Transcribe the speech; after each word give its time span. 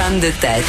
Femme 0.00 0.18
de 0.18 0.30
tête. 0.40 0.64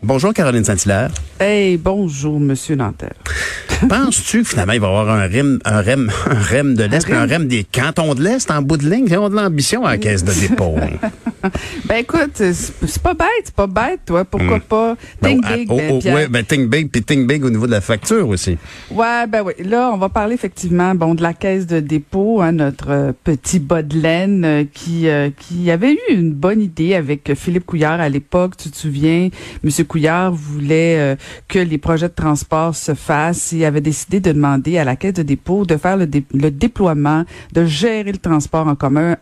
Bonjour 0.00 0.32
Caroline 0.32 0.62
Saint-Hilaire. 0.62 1.10
Hey, 1.40 1.76
bonjour 1.76 2.38
Monsieur 2.38 2.76
Nanterre. 2.76 3.16
Penses-tu 3.88 4.44
que 4.44 4.48
finalement 4.48 4.74
il 4.74 4.80
va 4.80 4.86
y 4.86 4.90
avoir 4.90 5.10
un 5.10 5.26
REM, 5.26 5.58
un 5.64 5.80
REM, 5.80 6.12
un 6.30 6.40
REM 6.40 6.74
de 6.76 6.84
l'Est, 6.84 7.10
un, 7.10 7.22
un 7.22 7.26
REM 7.26 7.48
des 7.48 7.64
cantons 7.64 8.14
de 8.14 8.22
l'Est 8.22 8.48
en 8.48 8.62
bout 8.62 8.76
de 8.76 8.88
ligne? 8.88 9.06
Ils 9.08 9.18
ont 9.18 9.28
de 9.28 9.34
l'ambition 9.34 9.84
à 9.84 9.90
la 9.90 9.98
caisse 9.98 10.22
de 10.22 10.32
dépôt. 10.32 10.76
ben 11.86 11.96
écoute, 11.96 12.36
c'est 12.36 13.02
pas 13.02 13.14
bête, 13.14 13.28
c'est 13.44 13.54
pas 13.54 13.66
bête, 13.66 14.00
toi. 14.06 14.24
Pourquoi 14.24 14.58
Mm. 14.58 14.60
pas? 14.62 14.96
Ben, 15.20 15.28
Think 15.40 15.46
big, 15.52 15.66
oh, 15.70 15.76
ben, 15.76 15.90
oh, 15.92 15.98
Pierre. 15.98 16.14
ouais, 16.14 16.28
ben 16.28 16.44
think 16.44 16.68
big, 16.70 16.90
puis 16.90 17.02
think 17.02 17.26
big 17.26 17.44
au 17.44 17.50
niveau 17.50 17.66
de 17.66 17.70
la 17.72 17.80
facture 17.80 18.28
aussi. 18.28 18.56
Ouais, 18.90 19.26
ben 19.26 19.42
oui. 19.44 19.52
Là, 19.64 19.90
on 19.92 19.96
va 19.98 20.08
parler 20.08 20.34
effectivement, 20.34 20.94
bon, 20.94 21.14
de 21.14 21.22
la 21.22 21.32
caisse 21.34 21.66
de 21.66 21.80
dépôt, 21.80 22.40
hein, 22.40 22.52
notre 22.52 22.90
euh, 22.90 23.12
petit 23.24 23.58
bas 23.58 23.82
de 23.82 23.98
laine 23.98 24.44
euh, 24.44 24.64
qui 24.72 25.08
euh, 25.08 25.30
qui 25.36 25.70
avait 25.70 25.92
eu 25.94 25.98
une 26.14 26.32
bonne 26.32 26.60
idée 26.60 26.94
avec 26.94 27.32
Philippe 27.34 27.66
Couillard 27.66 28.00
à 28.00 28.08
l'époque. 28.08 28.56
Tu 28.56 28.70
te 28.70 28.76
souviens, 28.76 29.28
Monsieur 29.62 29.84
Couillard 29.84 30.32
voulait 30.32 30.98
euh, 30.98 31.16
que 31.48 31.58
les 31.58 31.78
projets 31.78 32.08
de 32.08 32.14
transport 32.14 32.74
se 32.76 32.94
fassent 32.94 33.52
et 33.52 33.64
avait 33.64 33.80
décidé 33.80 34.20
de 34.20 34.32
demander 34.32 34.78
à 34.78 34.84
la 34.84 34.96
caisse 34.96 35.14
de 35.14 35.22
dépôt 35.22 35.64
de 35.64 35.76
faire 35.76 35.96
le, 35.96 36.06
dé- 36.06 36.24
le 36.34 36.50
déploiement, 36.50 37.24
de 37.52 37.64
gérer 37.64 38.12
le 38.12 38.18
transport 38.18 38.66
en 38.66 38.74
commun 38.74 39.16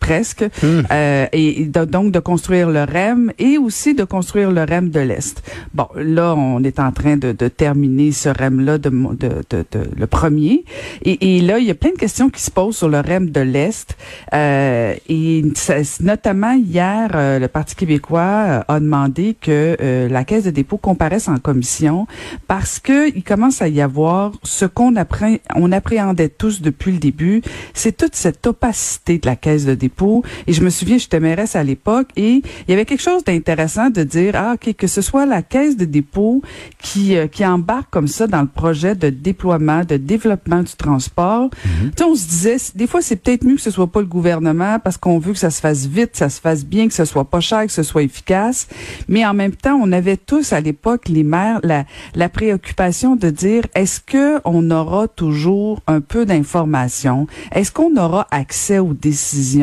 presque, 0.00 0.44
euh, 0.64 1.26
et, 1.32 1.64
de- 1.64 1.84
donc 1.84 2.12
de 2.12 2.18
construire 2.18 2.68
le 2.70 2.84
REM 2.84 3.32
et 3.38 3.58
aussi 3.58 3.94
de 3.94 4.04
construire 4.04 4.50
le 4.50 4.62
REM 4.62 4.90
de 4.90 5.00
l'Est. 5.00 5.42
Bon, 5.74 5.86
là, 5.96 6.34
on 6.36 6.62
est 6.64 6.78
en 6.78 6.92
train 6.92 7.16
de, 7.16 7.32
de 7.32 7.48
terminer 7.48 8.12
ce 8.12 8.28
REM-là, 8.28 8.78
de, 8.78 8.90
de, 8.90 9.28
de- 9.50 9.64
de- 9.72 9.90
le 9.96 10.06
premier. 10.06 10.64
Et, 11.02 11.36
et 11.36 11.40
là, 11.40 11.58
il 11.58 11.66
y 11.66 11.70
a 11.70 11.74
plein 11.74 11.90
de 11.90 11.96
questions 11.98 12.30
qui 12.30 12.42
se 12.42 12.50
posent 12.50 12.76
sur 12.76 12.88
le 12.88 13.00
REM 13.00 13.30
de 13.30 13.40
l'Est. 13.40 13.96
Euh, 14.34 14.94
et 15.08 15.44
ça- 15.54 15.76
notamment 16.00 16.52
hier, 16.54 17.10
euh, 17.14 17.38
le 17.38 17.48
Parti 17.48 17.74
québécois 17.74 18.20
euh, 18.46 18.60
a 18.68 18.80
demandé 18.80 19.36
que 19.40 19.76
la 20.10 20.24
Caisse 20.24 20.44
de 20.44 20.50
dépôt 20.50 20.76
comparaisse 20.76 21.28
en 21.28 21.36
commission 21.38 22.06
parce 22.48 22.78
que 22.78 23.14
il 23.14 23.22
commence 23.22 23.62
à 23.62 23.68
y 23.68 23.80
avoir 23.80 24.32
ce 24.42 24.64
qu'on 24.64 24.96
apprend, 24.96 25.34
on 25.54 25.72
appréhendait 25.72 26.28
tous 26.28 26.62
depuis 26.62 26.92
le 26.92 26.98
début, 26.98 27.42
c'est 27.74 27.96
toute 27.96 28.14
cette 28.14 28.46
opacité 28.46 29.18
de 29.18 29.26
la 29.26 29.36
Caisse 29.36 29.64
de 29.64 29.74
dépôt. 29.86 30.22
Et 30.46 30.52
je 30.52 30.62
me 30.62 30.70
souviens, 30.70 30.98
j'étais 30.98 31.20
mairesse 31.20 31.56
à 31.56 31.64
l'époque 31.64 32.08
et 32.16 32.34
il 32.64 32.70
y 32.70 32.72
avait 32.72 32.84
quelque 32.84 33.06
chose 33.10 33.24
d'intéressant 33.24 33.90
de 33.90 34.02
dire, 34.04 34.34
ah, 34.36 34.54
ok, 34.54 34.74
que 34.74 34.86
ce 34.86 35.02
soit 35.02 35.26
la 35.26 35.42
Caisse 35.42 35.76
de 35.76 35.84
dépôt 35.84 36.42
qui, 36.80 37.16
euh, 37.16 37.26
qui 37.26 37.44
embarque 37.44 37.90
comme 37.90 38.08
ça 38.08 38.26
dans 38.26 38.42
le 38.42 38.52
projet 38.62 38.94
de 38.94 39.10
déploiement, 39.10 39.82
de 39.84 39.96
développement 39.96 40.62
du 40.62 40.74
transport. 40.84 41.50
Tu 41.50 41.68
sais, 41.96 42.04
on 42.04 42.14
se 42.14 42.26
disait, 42.26 42.56
des 42.74 42.86
fois, 42.86 43.02
c'est 43.02 43.16
peut-être 43.16 43.44
mieux 43.44 43.56
que 43.56 43.66
ce 43.68 43.70
soit 43.70 43.90
pas 43.94 44.00
le 44.00 44.06
gouvernement 44.06 44.78
parce 44.84 44.96
qu'on 44.96 45.18
veut 45.18 45.32
que 45.32 45.38
ça 45.38 45.50
se 45.50 45.60
fasse 45.60 45.86
vite, 45.86 46.12
ça 46.14 46.28
se 46.28 46.40
fasse 46.40 46.64
bien, 46.64 46.86
que 46.88 46.94
ce 46.94 47.04
soit 47.04 47.28
pas 47.34 47.40
cher, 47.40 47.66
que 47.66 47.72
ce 47.72 47.82
soit 47.82 48.02
efficace. 48.02 48.68
Mais 49.08 49.22
en 49.26 49.34
même 49.34 49.56
temps, 49.64 49.78
on 49.82 49.90
avait 49.92 50.16
tous 50.16 50.52
à 50.52 50.60
l'époque, 50.60 51.08
les 51.08 51.24
maires, 51.24 51.60
la, 51.62 51.84
la 52.14 52.28
préoccupation 52.28 53.16
de 53.16 53.30
dire, 53.30 53.64
est-ce 53.74 54.00
que 54.00 54.40
on 54.44 54.70
aura 54.70 55.08
toujours 55.08 55.74
un 55.86 56.00
peu 56.00 56.24
d'informations? 56.24 57.26
Est-ce 57.52 57.72
qu'on 57.72 57.96
aura 57.96 58.26
accès 58.30 58.78
aux 58.78 58.94
décisions? 58.94 59.61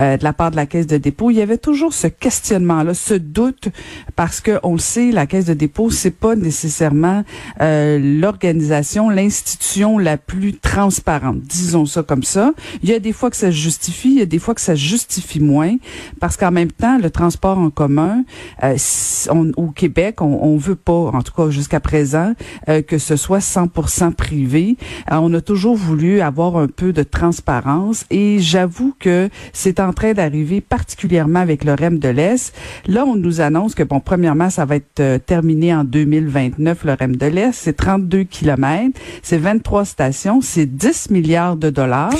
Euh, 0.00 0.16
de 0.16 0.24
la 0.24 0.32
part 0.32 0.50
de 0.50 0.56
la 0.56 0.66
Caisse 0.66 0.86
de 0.86 0.96
dépôt? 0.96 1.30
Il 1.30 1.36
y 1.36 1.42
avait 1.42 1.58
toujours 1.58 1.92
ce 1.94 2.06
questionnement-là, 2.06 2.94
ce 2.94 3.14
doute, 3.14 3.68
parce 4.16 4.40
que 4.40 4.58
on 4.62 4.72
le 4.72 4.78
sait, 4.78 5.10
la 5.12 5.26
Caisse 5.26 5.46
de 5.46 5.54
dépôt, 5.54 5.90
c'est 5.90 6.10
pas 6.10 6.36
nécessairement 6.36 7.24
euh, 7.60 7.98
l'organisation, 8.00 9.10
l'institution 9.10 9.98
la 9.98 10.16
plus 10.16 10.54
transparente, 10.58 11.40
disons 11.40 11.86
ça 11.86 12.02
comme 12.02 12.22
ça. 12.22 12.52
Il 12.82 12.88
y 12.88 12.92
a 12.92 12.98
des 12.98 13.12
fois 13.12 13.30
que 13.30 13.36
ça 13.36 13.50
justifie, 13.50 14.10
il 14.12 14.18
y 14.18 14.22
a 14.22 14.26
des 14.26 14.38
fois 14.38 14.54
que 14.54 14.60
ça 14.60 14.74
justifie 14.74 15.40
moins, 15.40 15.76
parce 16.20 16.36
qu'en 16.36 16.50
même 16.50 16.70
temps, 16.72 16.98
le 16.98 17.10
transport 17.10 17.58
en 17.58 17.70
commun, 17.70 18.24
euh, 18.62 18.76
on- 19.30 19.52
au 19.56 19.68
Québec, 19.70 20.20
on, 20.20 20.38
on 20.42 20.56
veut 20.56 20.74
pas, 20.74 20.92
en 20.92 21.22
tout 21.22 21.32
cas 21.32 21.50
jusqu'à 21.50 21.80
présent, 21.80 22.34
euh, 22.68 22.82
que 22.82 22.98
ce 22.98 23.16
soit 23.16 23.40
100% 23.40 24.12
privé. 24.12 24.76
Euh, 25.10 25.16
on 25.16 25.32
a 25.34 25.40
toujours 25.40 25.76
voulu 25.76 26.20
avoir 26.20 26.56
un 26.56 26.66
peu 26.68 26.92
de 26.92 27.02
transparence 27.02 28.04
et 28.10 28.38
j'avoue 28.40 28.94
que 28.98 29.29
c'est 29.52 29.80
en 29.80 29.92
train 29.92 30.12
d'arriver 30.12 30.60
particulièrement 30.60 31.40
avec 31.40 31.64
le 31.64 31.74
REM 31.74 31.98
de 31.98 32.08
l'Est. 32.08 32.54
Là, 32.86 33.04
on 33.04 33.16
nous 33.16 33.40
annonce 33.40 33.74
que, 33.74 33.82
bon, 33.82 34.00
premièrement, 34.00 34.50
ça 34.50 34.64
va 34.64 34.76
être 34.76 35.00
euh, 35.00 35.18
terminé 35.18 35.74
en 35.74 35.84
2029, 35.84 36.84
le 36.84 36.92
REM 36.94 37.16
de 37.16 37.26
l'Est. 37.26 37.52
C'est 37.52 37.76
32 37.76 38.24
kilomètres, 38.24 38.98
c'est 39.22 39.38
23 39.38 39.84
stations, 39.84 40.40
c'est 40.40 40.66
10 40.66 41.10
milliards 41.10 41.56
de 41.56 41.70
dollars. 41.70 42.14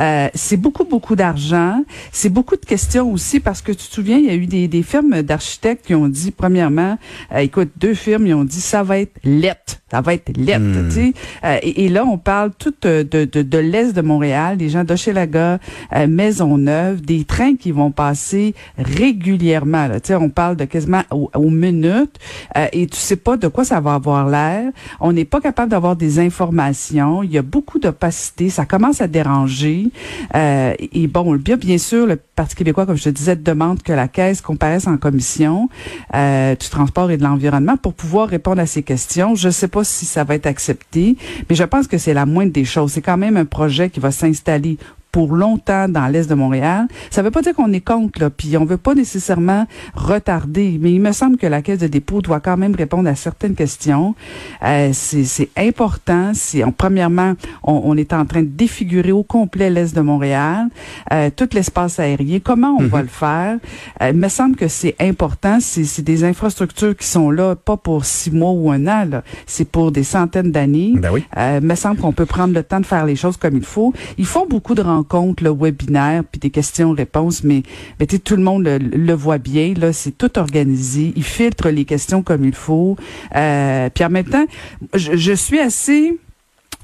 Euh, 0.00 0.28
c'est 0.34 0.56
beaucoup, 0.56 0.84
beaucoup 0.84 1.16
d'argent. 1.16 1.84
C'est 2.12 2.28
beaucoup 2.30 2.56
de 2.56 2.64
questions 2.64 3.10
aussi 3.12 3.40
parce 3.40 3.62
que 3.62 3.72
tu 3.72 3.86
te 3.88 3.94
souviens, 3.94 4.18
il 4.18 4.26
y 4.26 4.30
a 4.30 4.34
eu 4.34 4.46
des, 4.46 4.68
des 4.68 4.82
firmes 4.82 5.22
d'architectes 5.22 5.86
qui 5.86 5.94
ont 5.94 6.08
dit, 6.08 6.30
premièrement, 6.30 6.98
euh, 7.32 7.38
écoute, 7.38 7.70
deux 7.76 7.94
firmes, 7.94 8.26
ils 8.26 8.34
ont 8.34 8.44
dit, 8.44 8.60
ça 8.60 8.82
va 8.82 8.98
être 8.98 9.18
lettre. 9.24 9.76
Ça 9.90 10.00
va 10.00 10.14
être 10.14 10.36
lettre, 10.36 10.88
tu 10.88 10.90
sais. 10.90 11.12
Euh, 11.44 11.58
et, 11.62 11.84
et 11.84 11.88
là, 11.88 12.04
on 12.04 12.18
parle 12.18 12.50
tout 12.58 12.74
euh, 12.84 13.04
de, 13.04 13.26
de, 13.26 13.42
de 13.42 13.58
l'Est 13.58 13.92
de 13.92 14.00
Montréal, 14.00 14.56
des 14.56 14.68
gens 14.70 14.82
d'Hochelaga, 14.82 15.58
euh, 15.94 16.06
Maisonneuve, 16.08 17.02
des 17.02 17.24
trains 17.24 17.54
qui 17.54 17.70
vont 17.70 17.90
passer 17.90 18.54
régulièrement. 18.78 19.86
Là. 19.86 20.00
Tu 20.00 20.08
sais, 20.08 20.14
on 20.16 20.30
parle 20.30 20.56
de 20.56 20.64
quasiment 20.64 21.02
aux, 21.10 21.30
aux 21.34 21.50
minutes 21.50 22.18
euh, 22.56 22.66
et 22.72 22.86
tu 22.86 22.96
sais 22.96 23.16
pas 23.16 23.36
de 23.36 23.46
quoi 23.46 23.64
ça 23.64 23.80
va 23.80 23.94
avoir 23.94 24.28
l'air. 24.28 24.72
On 25.00 25.12
n'est 25.12 25.26
pas 25.26 25.40
capable 25.40 25.70
d'avoir 25.70 25.96
des 25.96 26.18
informations. 26.18 27.22
Il 27.22 27.30
y 27.30 27.38
a 27.38 27.42
beaucoup 27.42 27.78
d'opacité. 27.78 28.48
Ça 28.48 28.64
commence 28.64 29.00
à 29.00 29.06
déranger. 29.06 29.90
Euh, 30.34 30.72
et 30.78 31.06
bon, 31.06 31.36
bien, 31.36 31.56
bien 31.56 31.78
sûr, 31.78 32.06
le 32.06 32.16
Parti 32.16 32.56
québécois, 32.56 32.84
comme 32.84 32.96
je 32.96 33.04
te 33.04 33.10
disais, 33.10 33.36
demande 33.36 33.80
que 33.82 33.92
la 33.92 34.08
Caisse 34.08 34.40
comparaisse 34.40 34.88
en 34.88 34.96
commission 34.96 35.68
euh, 36.14 36.56
du 36.56 36.68
transport 36.68 37.10
et 37.12 37.16
de 37.16 37.22
l'environnement 37.22 37.76
pour 37.76 37.94
pouvoir 37.94 38.28
répondre 38.28 38.60
à 38.60 38.66
ces 38.66 38.82
questions. 38.82 39.36
Je 39.36 39.50
sais 39.50 39.68
pas 39.74 39.82
si 39.82 40.06
ça 40.06 40.22
va 40.22 40.36
être 40.36 40.46
accepté, 40.46 41.16
mais 41.50 41.56
je 41.56 41.64
pense 41.64 41.88
que 41.88 41.98
c'est 41.98 42.14
la 42.14 42.26
moindre 42.26 42.52
des 42.52 42.64
choses. 42.64 42.92
C'est 42.92 43.02
quand 43.02 43.16
même 43.16 43.36
un 43.36 43.44
projet 43.44 43.90
qui 43.90 43.98
va 43.98 44.12
s'installer 44.12 44.78
pour 45.14 45.32
longtemps 45.36 45.88
dans 45.88 46.08
l'est 46.08 46.28
de 46.28 46.34
Montréal. 46.34 46.88
Ça 47.12 47.22
veut 47.22 47.30
pas 47.30 47.40
dire 47.40 47.54
qu'on 47.54 47.72
est 47.72 47.80
contre, 47.80 48.20
là, 48.20 48.30
puis 48.30 48.56
on 48.56 48.64
veut 48.64 48.78
pas 48.78 48.94
nécessairement 48.96 49.64
retarder, 49.94 50.76
mais 50.80 50.92
il 50.92 51.00
me 51.00 51.12
semble 51.12 51.36
que 51.36 51.46
la 51.46 51.62
caisse 51.62 51.78
de 51.78 51.86
dépôt 51.86 52.20
doit 52.20 52.40
quand 52.40 52.56
même 52.56 52.74
répondre 52.74 53.08
à 53.08 53.14
certaines 53.14 53.54
questions. 53.54 54.16
Euh, 54.64 54.90
c'est 54.92 55.50
important. 55.56 56.32
C'est 56.34 56.64
on- 56.64 56.72
premièrement, 56.72 57.34
on, 57.62 57.80
on 57.84 57.96
est 57.96 58.12
en 58.12 58.24
train 58.26 58.42
de 58.42 58.48
défigurer 58.48 59.12
au 59.12 59.22
complet 59.22 59.70
l'est 59.70 59.94
de 59.94 60.00
Montréal, 60.00 60.66
euh, 61.12 61.30
tout 61.34 61.48
l'espace 61.52 62.00
aérien. 62.00 62.40
Comment 62.42 62.76
on 62.80 62.86
va 62.88 63.02
le 63.02 63.06
faire? 63.08 63.58
Euh, 64.02 64.10
Il 64.12 64.18
me 64.18 64.28
semble 64.28 64.56
que 64.56 64.66
c'est 64.66 64.96
important. 65.00 65.58
C'est 65.60 66.02
des 66.02 66.24
infrastructures 66.24 66.96
qui 66.96 67.06
sont 67.06 67.30
là 67.30 67.54
pas 67.54 67.76
pour 67.76 68.04
six 68.04 68.32
mois 68.32 68.50
ou 68.50 68.68
un 68.72 68.84
an. 68.88 69.08
C'est 69.46 69.68
pour 69.68 69.92
des 69.92 70.02
centaines 70.02 70.50
d'années. 70.50 70.94
Ben 70.96 71.10
oui. 71.12 71.22
Euh, 71.36 71.60
me 71.60 71.76
semble 71.76 71.98
qu'on 72.00 72.12
peut 72.12 72.26
prendre 72.26 72.52
le 72.52 72.64
temps 72.64 72.80
de 72.80 72.86
faire 72.86 73.06
les 73.06 73.14
choses 73.14 73.36
comme 73.36 73.56
il 73.56 73.64
faut. 73.64 73.92
Ils 74.18 74.26
font 74.26 74.46
beaucoup 74.48 74.74
de 74.74 74.82
rencontres, 74.82 75.03
le 75.40 75.50
webinaire, 75.50 76.24
puis 76.24 76.40
des 76.40 76.50
questions-réponses, 76.50 77.44
mais, 77.44 77.62
mais 77.98 78.06
tout 78.06 78.36
le 78.36 78.42
monde 78.42 78.64
le, 78.64 78.78
le 78.78 79.12
voit 79.12 79.38
bien. 79.38 79.74
Là, 79.76 79.92
c'est 79.92 80.16
tout 80.16 80.38
organisé. 80.38 81.12
Ils 81.16 81.24
filtrent 81.24 81.70
les 81.70 81.84
questions 81.84 82.22
comme 82.22 82.44
il 82.44 82.54
faut. 82.54 82.96
Euh, 83.34 83.88
puis 83.92 84.04
en 84.04 84.10
même 84.10 84.24
temps, 84.24 84.46
je, 84.94 85.16
je 85.16 85.32
suis 85.32 85.58
assez 85.58 86.18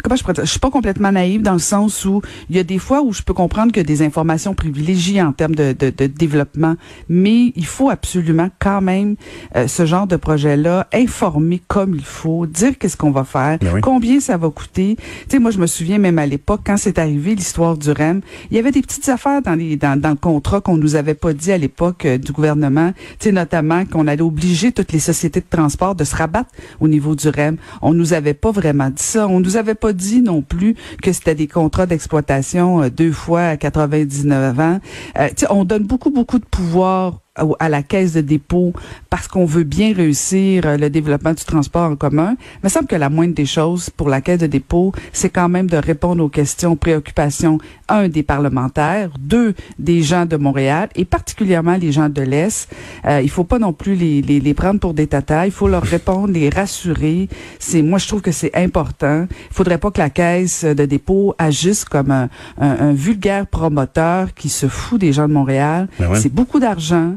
comment 0.03 0.17
je 0.17 0.23
pourrais 0.23 0.35
dire, 0.35 0.45
je 0.45 0.51
suis 0.51 0.61
pas 0.61 0.71
complètement 0.71 1.13
naïve 1.13 1.43
dans 1.43 1.53
le 1.53 1.59
sens 1.59 2.05
où 2.05 2.23
il 2.49 2.57
y 2.57 2.59
a 2.59 2.65
des 2.65 2.79
fois 2.79 3.03
où 3.03 3.13
je 3.13 3.23
peux 3.23 3.35
comprendre 3.35 3.73
que 3.73 3.81
des 3.81 4.03
informations 4.03 4.55
privilégiées 4.55 5.23
en 5.23 5.33
termes 5.33 5.55
de, 5.55 5.73
de, 5.73 5.91
de 5.91 6.07
développement, 6.07 6.77
mais 7.09 7.53
il 7.57 7.67
faut 7.67 7.91
absolument 7.91 8.49
quand 8.59 8.81
même 8.81 9.17
euh, 9.57 9.67
ce 9.67 9.87
genre 9.87 10.07
de 10.07 10.17
projet-là 10.17 10.89
informer 10.93 11.61
comme 11.69 11.95
il 11.95 12.05
faut, 12.05 12.47
dire 12.47 12.79
qu'est-ce 12.79 12.97
qu'on 12.97 13.11
va 13.11 13.25
faire, 13.25 13.59
Ben 13.61 13.71
oui. 13.75 13.81
combien 13.81 14.21
ça 14.21 14.37
va 14.37 14.51
coûter. 14.51 14.97
Tu 14.97 15.05
sais, 15.29 15.39
moi 15.39 15.51
je 15.51 15.59
me 15.59 15.67
souviens 15.67 15.99
même 15.99 16.19
à 16.19 16.27
l'époque 16.27 16.61
quand 16.65 16.77
c'est 16.77 16.99
arrivé 16.99 17.35
l'histoire 17.35 17.77
du 17.77 17.91
REM, 17.91 18.21
il 18.51 18.57
y 18.57 18.61
avait 18.61 18.73
des 18.73 18.83
petites 18.83 19.09
affaires 19.09 19.43
dans 19.43 19.55
les 19.55 19.77
dans, 19.77 19.99
dans 20.01 20.11
le 20.11 20.17
contrat 20.17 20.61
qu'on 20.61 20.77
nous 20.77 20.97
avait 20.97 21.15
pas 21.15 21.33
dit 21.33 21.53
à 21.53 21.59
l'époque 21.59 22.05
euh, 22.05 22.19
du 22.19 22.33
gouvernement, 22.33 22.93
tu 23.19 23.29
sais 23.29 23.33
notamment 23.33 23.85
qu'on 23.85 24.07
allait 24.07 24.23
obliger 24.23 24.73
toutes 24.73 24.93
les 24.93 24.99
sociétés 24.99 25.41
de 25.41 25.47
transport 25.49 25.95
de 25.95 26.05
se 26.05 26.15
rabattre 26.17 26.51
au 26.81 26.89
niveau 26.89 27.15
du 27.15 27.29
REM. 27.29 27.57
On 27.83 27.95
nous 27.95 28.13
avait 28.13 28.35
pas 28.35 28.51
vraiment 28.51 28.89
dit 28.91 29.03
ça, 29.03 29.29
on 29.29 29.41
nous 29.41 29.57
avait 29.57 29.75
pas 29.75 29.90
pas 29.91 29.93
dit 29.93 30.23
non 30.23 30.43
plus 30.43 30.77
que 31.03 31.13
c'était 31.13 31.35
des 31.35 31.49
contrats 31.49 31.87
d'exploitation 31.87 32.83
euh, 32.83 32.91
deux 32.91 33.11
fois 33.11 33.43
à 33.43 33.57
99 33.57 34.61
ans. 34.61 34.79
Euh, 35.19 35.29
on 35.51 35.65
donne 35.65 35.85
beaucoup, 35.85 36.11
beaucoup 36.11 36.39
de 36.39 36.45
pouvoir 36.45 37.21
à 37.59 37.69
la 37.69 37.83
caisse 37.83 38.13
de 38.13 38.21
dépôt 38.21 38.73
parce 39.09 39.29
qu'on 39.29 39.45
veut 39.45 39.65
bien 39.65 39.95
réussir 39.95 40.63
euh, 40.67 40.77
le 40.77 40.91
développement 40.91 41.33
du 41.33 41.45
transport 41.45 41.91
en 41.91 41.97
commun. 41.97 42.37
Il 42.57 42.65
me 42.65 42.69
semble 42.69 42.87
que 42.87 42.97
la 42.97 43.09
moindre 43.09 43.35
des 43.35 43.47
choses 43.47 43.91
pour 43.91 44.09
la 44.09 44.21
caisse 44.21 44.41
de 44.41 44.47
dépôt, 44.47 44.93
c'est 45.13 45.31
quand 45.31 45.49
même 45.49 45.69
de 45.69 45.77
répondre 45.77 46.23
aux 46.23 46.29
questions, 46.29 46.77
préoccupations, 46.77 47.59
un, 47.89 48.09
des 48.09 48.23
parlementaires, 48.23 49.11
deux, 49.19 49.55
des 49.79 50.03
gens 50.03 50.27
de 50.27 50.37
Montréal 50.37 50.89
et 50.95 51.05
particulièrement 51.05 51.77
les 51.77 51.93
gens 51.93 52.09
de 52.09 52.23
l'Est. 52.23 52.69
Euh, 53.07 53.21
il 53.23 53.31
faut 53.31 53.45
pas 53.45 53.59
non 53.59 53.73
plus 53.73 53.95
les, 53.95 54.23
les, 54.23 54.41
les, 54.41 54.55
prendre 54.55 54.81
pour 54.81 54.95
des 54.95 55.07
tatas. 55.07 55.47
Il 55.47 55.53
faut 55.53 55.69
leur 55.69 55.83
répondre, 55.83 56.33
les 56.33 56.49
rassurer. 56.49 57.29
C'est, 57.59 57.83
moi, 57.83 57.99
je 57.99 58.09
trouve 58.09 58.21
que 58.21 58.33
c'est 58.33 58.55
important. 58.57 59.27
Il 59.51 59.55
faudrait 59.55 59.79
pas 59.79 59.91
que 59.91 59.99
la 59.99 60.11
caisse 60.11 60.65
de 60.65 60.85
dépôt 60.85 61.35
agisse 61.39 61.85
comme 61.85 62.11
un, 62.11 62.29
un, 62.59 62.93
vulgaire 62.93 63.47
promoteur 63.47 64.35
qui 64.35 64.49
se 64.49 64.69
fout 64.69 65.01
des 65.01 65.13
gens 65.13 65.29
de 65.29 65.33
Montréal. 65.33 65.89
Ben 65.99 66.15
c'est 66.15 66.33
beaucoup 66.33 66.61
d'argent. 66.61 67.17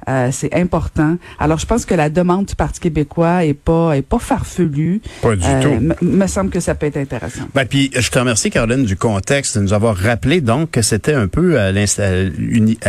Euh, 0.09 0.29
c'est 0.31 0.53
important. 0.55 1.17
Alors, 1.39 1.59
je 1.59 1.65
pense 1.65 1.85
que 1.85 1.93
la 1.93 2.09
demande 2.09 2.45
du 2.45 2.55
Parti 2.55 2.79
québécois 2.79 3.45
est 3.45 3.53
pas 3.53 3.95
est 3.95 4.01
pas 4.01 4.19
farfelue. 4.19 5.01
Pas 5.21 5.35
du 5.35 5.45
euh, 5.45 5.61
tout. 5.61 6.05
Me 6.05 6.27
semble 6.27 6.49
que 6.49 6.59
ça 6.59 6.75
peut 6.75 6.87
être 6.87 6.97
intéressant. 6.97 7.43
Ben, 7.53 7.65
puis, 7.65 7.91
je 7.95 8.09
te 8.09 8.17
remercie, 8.17 8.49
Caroline, 8.49 8.83
du 8.83 8.95
contexte, 8.95 9.57
de 9.57 9.63
nous 9.63 9.73
avoir 9.73 9.95
rappelé 9.95 10.41
donc 10.41 10.71
que 10.71 10.81
c'était 10.81 11.13
un 11.13 11.27
peu 11.27 11.59
à, 11.59 11.71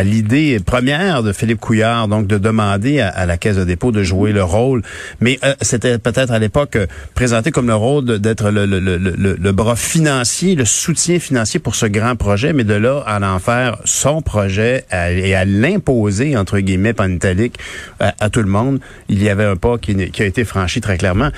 l'idée 0.03 0.59
première 0.65 1.23
de 1.23 1.33
Philippe 1.33 1.61
Couillard, 1.61 2.09
donc 2.09 2.27
de 2.27 2.39
demander 2.39 3.01
à, 3.01 3.27
la 3.27 3.37
Caisse 3.37 3.57
de 3.57 3.65
dépôt 3.65 3.93
de 3.93 4.03
jouer 4.03 4.33
le 4.33 4.43
rôle. 4.43 4.83
Mais 5.21 5.39
euh, 5.45 5.55
c'était 5.61 5.99
peut-être 5.99 6.33
à 6.33 6.39
l'époque 6.39 6.79
présenté 7.15 7.51
comme 7.51 7.67
le 7.67 7.75
rôle 7.75 8.19
d'être 8.19 8.51
le, 8.51 8.67
le, 8.67 8.81
le, 8.81 8.99
le, 8.99 9.53
bras 9.53 9.77
financier, 9.77 10.55
le 10.55 10.65
soutien 10.65 11.19
financier 11.19 11.61
pour 11.61 11.75
ce 11.75 11.87
grand 11.87 12.17
projet, 12.17 12.53
mais 12.53 12.65
de 12.65 12.75
là 12.75 13.03
à 13.07 13.21
en 13.21 13.39
faire 13.39 13.79
son 13.85 14.23
projet 14.23 14.85
et 14.93 15.35
à 15.35 15.45
l'imposer, 15.45 16.37
entre 16.37 16.59
guillemets, 16.59 16.95
en 17.03 17.11
italique 17.11 17.59
à, 18.01 18.31
tout 18.31 18.41
le 18.41 18.49
monde. 18.49 18.81
Il 19.09 19.23
y 19.23 19.29
avait 19.29 19.45
un 19.45 19.57
pas 19.57 19.79
qui, 19.79 19.95
a 19.95 20.25
été 20.25 20.45
franchi 20.45 20.81
très 20.81 20.99
clairement. 20.99 21.31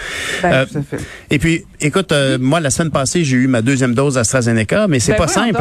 Ben, 0.42 0.52
euh, 0.52 0.66
et 1.30 1.38
puis, 1.38 1.64
écoute, 1.84 2.12
euh, 2.12 2.38
moi, 2.40 2.60
la 2.60 2.70
semaine 2.70 2.90
passée, 2.90 3.24
j'ai 3.24 3.36
eu 3.36 3.46
ma 3.46 3.62
deuxième 3.62 3.94
dose 3.94 4.14
d'AstraZeneca, 4.14 4.88
mais 4.88 5.00
c'est 5.00 5.12
ben 5.12 5.18
pas 5.18 5.28
simple. 5.28 5.58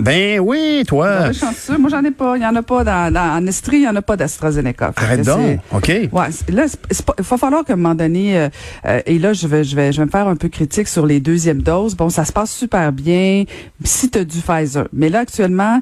Ben 0.00 0.40
oui, 0.40 0.84
toi. 0.86 1.30
Ben, 1.68 1.78
moi, 1.78 1.90
j'en 1.90 2.04
ai 2.04 2.10
pas. 2.10 2.36
Il 2.36 2.42
y 2.42 2.46
en 2.46 2.54
a 2.54 2.62
pas 2.62 2.84
dans, 2.84 3.14
en 3.16 3.46
Estrie, 3.46 3.78
il 3.78 3.82
y 3.84 3.88
en 3.88 3.96
a 3.96 4.02
pas 4.02 4.16
d'AstraZeneca. 4.16 4.92
Arrête 4.96 5.24
donc. 5.24 5.60
OK. 5.72 5.88
Ouais, 5.88 6.28
là, 6.48 6.66
il 6.90 7.24
va 7.24 7.38
falloir 7.38 7.64
qu'à 7.64 7.72
un 7.72 7.76
moment 7.76 7.94
donné, 7.94 8.38
euh, 8.38 9.00
et 9.06 9.18
là, 9.18 9.32
je 9.32 9.46
vais, 9.46 9.64
je 9.64 9.74
vais, 9.74 9.92
je 9.92 9.98
vais 9.98 10.06
me 10.06 10.10
faire 10.10 10.28
un 10.28 10.36
peu 10.36 10.48
critique 10.48 10.88
sur 10.88 11.06
les 11.06 11.20
deuxièmes 11.20 11.62
doses. 11.62 11.94
Bon, 11.94 12.10
ça 12.10 12.24
se 12.24 12.32
passe 12.32 12.52
super 12.52 12.92
bien 12.92 13.44
si 13.82 14.10
tu 14.10 14.18
as 14.18 14.24
du 14.24 14.38
Pfizer. 14.38 14.86
Mais 14.92 15.08
là, 15.08 15.20
actuellement, 15.20 15.80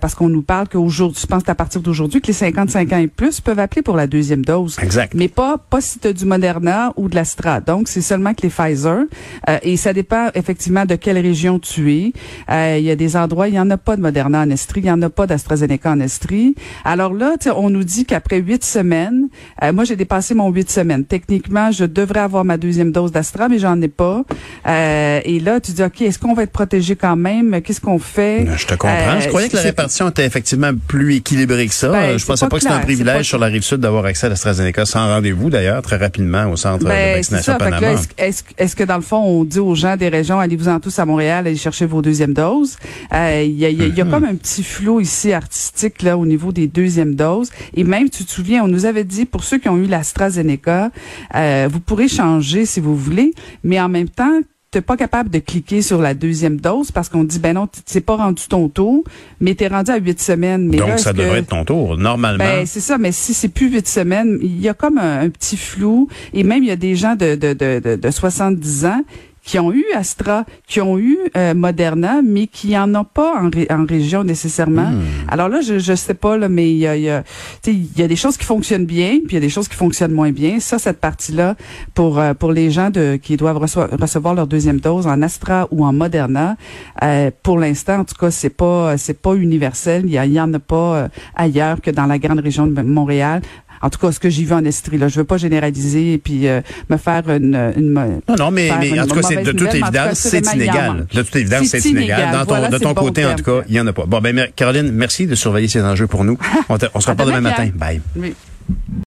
parce 0.00 0.14
qu'on 0.14 0.28
nous 0.28 0.42
parle 0.42 0.68
qu'aujourd'hui, 0.68 1.20
je 1.20 1.26
pense 1.26 1.42
à 1.46 1.54
partir 1.54 1.80
d'aujourd'hui, 1.80 2.20
que 2.20 2.28
les 2.28 2.32
55 2.32 2.92
ans 2.92 2.98
et 2.98 3.08
plus 3.08 3.40
peuvent 3.40 3.58
appeler 3.58 3.82
pour 3.82 3.96
la 3.96 4.06
deuxième 4.06 4.44
dose. 4.44 4.76
Exact. 4.82 5.14
Mais 5.14 5.28
pas 5.28 5.58
pas 5.58 5.80
si 5.80 5.98
tu 5.98 6.08
as 6.08 6.12
du 6.12 6.24
Moderna 6.24 6.92
ou 6.96 7.08
de 7.08 7.14
l'Astra. 7.14 7.60
Donc, 7.60 7.88
c'est 7.88 8.00
seulement 8.00 8.34
que 8.34 8.42
les 8.42 8.50
Pfizer. 8.50 9.04
Euh, 9.48 9.58
et 9.62 9.76
ça 9.76 9.92
dépend 9.92 10.28
effectivement 10.34 10.84
de 10.84 10.94
quelle 10.94 11.18
région 11.18 11.58
tu 11.58 11.92
es. 11.92 12.12
Euh, 12.50 12.76
il 12.78 12.84
y 12.84 12.90
a 12.90 12.96
des 12.96 13.16
endroits, 13.16 13.48
il 13.48 13.54
y 13.54 13.60
en 13.60 13.70
a 13.70 13.76
pas 13.76 13.96
de 13.96 14.02
Moderna 14.02 14.40
en 14.40 14.50
Estrie, 14.50 14.80
il 14.80 14.86
y 14.86 14.90
en 14.90 15.02
a 15.02 15.10
pas 15.10 15.26
d'AstraZeneca 15.26 15.90
en 15.90 16.00
Estrie. 16.00 16.54
Alors 16.84 17.12
là, 17.12 17.34
on 17.56 17.70
nous 17.70 17.84
dit 17.84 18.04
qu'après 18.04 18.38
huit 18.38 18.64
semaines, 18.64 19.28
euh, 19.62 19.72
moi 19.72 19.84
j'ai 19.84 19.96
dépassé 19.96 20.34
mon 20.34 20.50
huit 20.50 20.70
semaines. 20.70 21.04
Techniquement, 21.04 21.70
je 21.70 21.84
devrais 21.84 22.20
avoir 22.20 22.44
ma 22.44 22.56
deuxième 22.56 22.92
dose 22.92 23.12
d'Astra, 23.12 23.48
mais 23.48 23.58
j'en 23.58 23.80
ai 23.80 23.88
pas. 23.88 24.24
et 24.66 25.40
là, 25.40 25.60
tu 25.60 25.72
dis, 25.72 25.82
OK, 25.82 26.02
est-ce 26.02 26.18
qu'on 26.18 26.34
va 26.34 26.44
être 26.44 26.52
protégé 26.52 26.96
quand 26.96 27.16
même? 27.16 27.60
Qu'est-ce 27.62 27.80
qu'on 27.80 27.98
fait? 27.98 28.46
Je 28.56 28.66
te 28.66 28.74
comprends. 28.74 29.20
je 29.20 29.28
croyais 29.28 29.48
que 29.48 29.56
la 29.56 29.62
répartition 29.62 30.08
était 30.08 30.26
effectivement 30.26 30.70
plus 30.86 31.16
équilibrée 31.16 31.66
que 31.66 31.74
ça. 31.74 31.90
Ben, 31.90 32.18
je 32.18 32.26
pensais 32.26 32.46
pas, 32.48 32.56
que 32.56 32.62
c'était 32.62 32.74
un 32.74 32.80
privilège 32.80 33.26
sur 33.26 33.38
la 33.38 33.46
rive 33.46 33.62
sud 33.62 33.78
d'avoir 33.78 34.04
accès 34.04 34.26
à 34.26 34.28
l'AstraZeneca 34.30 34.84
sans 34.86 35.06
rendez-vous, 35.06 35.50
d'ailleurs, 35.50 35.82
très 35.82 35.96
rapidement 35.96 36.46
au 36.46 36.56
centre 36.56 36.84
de 36.84 36.88
ben, 36.88 37.16
vaccination 37.16 37.56
Panama. 37.58 37.92
Est-ce 38.18 38.42
est 38.56 38.74
que 38.74 38.84
dans 38.84 38.96
le 38.96 39.02
fond, 39.10 39.24
on 39.24 39.44
dit 39.44 39.58
aux 39.58 39.74
gens 39.74 39.96
des 39.96 40.08
régions, 40.08 40.38
allez-vous-en 40.38 40.78
tous 40.78 40.96
à 41.00 41.04
Montréal, 41.04 41.46
allez 41.48 41.56
chercher 41.56 41.84
vos 41.84 42.00
deuxièmes 42.00 42.32
doses? 42.32 42.76
Euh, 43.12 43.42
il 43.44 43.58
y, 43.58 43.64
a, 43.64 43.70
y, 43.70 43.74
y, 43.74 43.82
a, 43.82 43.88
mm-hmm. 43.88 44.10
comme 44.10 44.24
un 44.24 44.36
petit 44.36 44.62
flot 44.62 45.00
ici 45.00 45.32
artistique 45.32 46.02
là 46.02 46.16
au 46.16 46.26
niveau 46.26 46.52
des 46.52 46.68
deuxièmes 46.68 47.16
doses. 47.16 47.50
Et 47.74 47.82
même, 47.82 48.08
tu 48.08 48.24
te 48.24 48.30
souviens, 48.30 48.62
on 48.62 48.68
nous 48.68 48.86
avait 48.86 49.02
dit, 49.02 49.24
pour 49.24 49.42
ceux 49.42 49.58
qui 49.58 49.68
ont 49.68 49.78
eu 49.78 49.86
l'AstraZeneca, 49.86 50.92
euh, 51.34 51.68
vous 51.70 51.80
pourrez 51.80 52.06
changer 52.06 52.66
si 52.66 52.78
vous 52.78 52.96
voulez, 52.96 53.32
mais 53.64 53.80
en 53.80 53.88
même 53.88 54.08
temps, 54.08 54.38
t'es 54.70 54.80
pas 54.80 54.96
capable 54.96 55.30
de 55.30 55.40
cliquer 55.40 55.82
sur 55.82 56.00
la 56.00 56.14
deuxième 56.14 56.58
dose 56.60 56.92
parce 56.92 57.08
qu'on 57.08 57.24
dit 57.24 57.38
ben 57.40 57.54
non, 57.54 57.68
c'est 57.86 58.00
pas 58.00 58.16
rendu 58.16 58.42
ton 58.48 58.68
tour, 58.68 59.02
mais 59.40 59.54
t'es 59.54 59.66
rendu 59.66 59.90
à 59.90 59.96
huit 59.96 60.20
semaines. 60.20 60.68
Mais 60.68 60.76
Donc 60.76 60.98
ça 60.98 61.12
devrait 61.12 61.40
être 61.40 61.48
ton 61.48 61.64
tour 61.64 61.96
normalement. 61.96 62.44
Ben 62.44 62.66
c'est 62.66 62.80
ça, 62.80 62.96
mais 62.96 63.10
si 63.12 63.34
c'est 63.34 63.48
plus 63.48 63.70
huit 63.70 63.88
semaines, 63.88 64.38
il 64.40 64.60
y 64.60 64.68
a 64.68 64.74
comme 64.74 64.98
un, 64.98 65.28
petit 65.28 65.56
flou 65.56 66.08
et 66.32 66.44
même 66.44 66.62
il 66.62 66.68
y 66.68 66.72
a 66.72 66.76
des 66.76 66.94
gens 66.94 67.16
de 67.16 67.34
de 67.34 67.52
de, 67.52 67.96
de 67.96 68.10
70 68.10 68.84
ans 68.86 69.02
qui 69.42 69.58
ont 69.58 69.72
eu 69.72 69.84
Astra, 69.94 70.44
qui 70.66 70.80
ont 70.80 70.98
eu 70.98 71.18
euh, 71.36 71.54
Moderna, 71.54 72.20
mais 72.22 72.46
qui 72.46 72.76
en 72.76 72.94
ont 72.94 73.04
pas 73.04 73.34
en, 73.40 73.48
en 73.48 73.86
région 73.86 74.22
nécessairement. 74.24 74.90
Hmm. 74.90 75.02
Alors 75.28 75.48
là, 75.48 75.60
je 75.60 75.78
je 75.78 75.94
sais 75.94 76.14
pas 76.14 76.36
là, 76.36 76.48
mais 76.48 76.70
il 76.70 76.78
y 76.78 76.86
a 76.86 76.96
y 76.96 77.08
a, 77.08 77.22
y 77.66 78.02
a 78.02 78.08
des 78.08 78.16
choses 78.16 78.36
qui 78.36 78.44
fonctionnent 78.44 78.86
bien, 78.86 79.18
puis 79.26 79.30
il 79.30 79.34
y 79.34 79.36
a 79.38 79.40
des 79.40 79.48
choses 79.48 79.68
qui 79.68 79.76
fonctionnent 79.76 80.12
moins 80.12 80.30
bien. 80.30 80.60
Ça, 80.60 80.78
cette 80.78 81.00
partie-là, 81.00 81.56
pour 81.94 82.18
euh, 82.18 82.34
pour 82.34 82.52
les 82.52 82.70
gens 82.70 82.90
de 82.90 83.16
qui 83.16 83.36
doivent 83.36 83.58
recevoir 83.58 84.34
leur 84.34 84.46
deuxième 84.46 84.80
dose 84.80 85.06
en 85.06 85.22
Astra 85.22 85.68
ou 85.70 85.84
en 85.84 85.92
Moderna, 85.92 86.56
euh, 87.02 87.30
pour 87.42 87.58
l'instant, 87.58 88.00
en 88.00 88.04
tout 88.04 88.16
cas, 88.16 88.30
c'est 88.30 88.50
pas 88.50 88.96
c'est 88.98 89.20
pas 89.20 89.34
universel. 89.34 90.02
Il 90.06 90.10
y, 90.10 90.34
y 90.34 90.40
en 90.40 90.52
a 90.54 90.58
pas 90.58 91.08
ailleurs 91.34 91.80
que 91.80 91.90
dans 91.90 92.06
la 92.06 92.18
grande 92.18 92.40
région 92.40 92.66
de 92.66 92.82
Montréal 92.82 93.42
en 93.82 93.90
tout 93.90 93.98
cas, 93.98 94.12
ce 94.12 94.20
que 94.20 94.28
j'y 94.28 94.44
vu 94.44 94.52
en 94.52 94.64
Estrie, 94.64 94.98
là, 94.98 95.08
je 95.08 95.16
veux 95.16 95.24
pas 95.24 95.38
généraliser 95.38 96.14
et 96.14 96.18
puis 96.18 96.46
euh, 96.46 96.60
me 96.88 96.96
faire 96.96 97.28
une, 97.28 97.54
une 97.76 97.92
non 97.92 98.20
non, 98.38 98.50
mais, 98.50 98.70
mais 98.80 99.00
en 99.00 99.06
tout 99.06 99.14
cas, 99.14 99.22
c'est 99.22 99.42
de 99.42 99.52
toute 99.52 99.74
évidence, 99.74 100.18
c'est 100.18 100.54
inégal. 100.54 101.06
De 101.12 101.22
toute 101.22 101.36
évidence, 101.36 101.66
c'est 101.66 101.84
inégal. 101.84 102.32
Dans 102.32 102.46
ton, 102.46 102.68
de 102.68 102.78
ton 102.78 102.94
côté, 102.94 103.24
en 103.24 103.34
tout 103.34 103.44
cas, 103.44 103.60
il 103.68 103.74
y 103.74 103.80
en 103.80 103.86
a 103.86 103.92
pas. 103.92 104.04
Bon, 104.06 104.20
ben 104.20 104.48
Caroline, 104.54 104.90
merci 104.92 105.26
de 105.26 105.34
surveiller 105.34 105.68
ces 105.68 105.82
enjeux 105.82 106.06
pour 106.06 106.24
nous. 106.24 106.38
On, 106.68 106.78
on 106.94 107.00
se 107.00 107.08
reparle 107.08 107.30
demain 107.30 107.40
matin. 107.40 107.70
Bye. 107.74 108.00